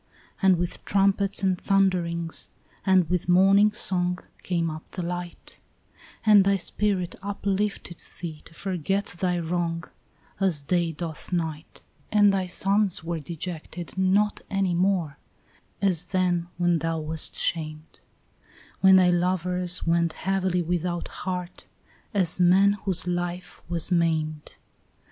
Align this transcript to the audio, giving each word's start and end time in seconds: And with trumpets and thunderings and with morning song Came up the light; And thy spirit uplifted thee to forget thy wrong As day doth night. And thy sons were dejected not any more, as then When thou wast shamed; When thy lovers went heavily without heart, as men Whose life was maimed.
And 0.41 0.57
with 0.57 0.83
trumpets 0.83 1.43
and 1.43 1.61
thunderings 1.61 2.49
and 2.87 3.07
with 3.07 3.29
morning 3.29 3.71
song 3.71 4.17
Came 4.41 4.67
up 4.71 4.83
the 4.89 5.03
light; 5.03 5.59
And 6.25 6.43
thy 6.43 6.55
spirit 6.55 7.13
uplifted 7.21 8.01
thee 8.19 8.41
to 8.45 8.55
forget 8.55 9.05
thy 9.05 9.37
wrong 9.37 9.83
As 10.39 10.63
day 10.63 10.91
doth 10.91 11.31
night. 11.31 11.83
And 12.11 12.33
thy 12.33 12.47
sons 12.47 13.03
were 13.03 13.19
dejected 13.19 13.95
not 13.95 14.41
any 14.49 14.73
more, 14.73 15.19
as 15.83 16.07
then 16.07 16.47
When 16.57 16.79
thou 16.79 16.99
wast 16.99 17.35
shamed; 17.35 17.99
When 18.79 18.95
thy 18.95 19.11
lovers 19.11 19.85
went 19.85 20.13
heavily 20.13 20.63
without 20.63 21.09
heart, 21.09 21.67
as 22.11 22.39
men 22.39 22.73
Whose 22.85 23.05
life 23.05 23.61
was 23.69 23.91
maimed. 23.91 24.55